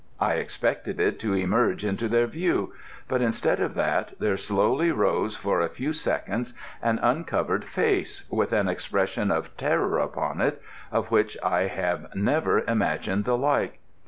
[0.19, 2.73] I expected it to emerge into their view,
[3.07, 8.51] but instead of that there slowly rose for a few seconds an uncovered face, with
[8.51, 10.59] an expression of terror upon it,
[10.91, 13.77] of which I have never imagined the like.